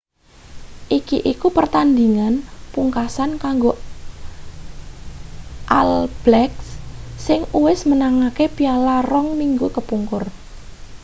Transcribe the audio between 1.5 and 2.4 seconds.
pertandhingan